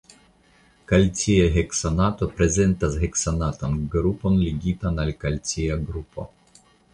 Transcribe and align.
Kalcia 0.91 1.43
heksanato 1.57 2.27
prezentas 2.39 2.97
heksanatan 3.03 3.77
grupon 3.97 4.41
ligitan 4.47 4.99
al 5.05 5.13
kalcia 5.27 5.79
grupo. 5.93 6.27